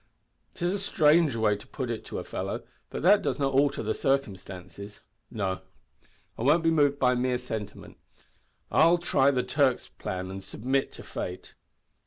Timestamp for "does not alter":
3.21-3.83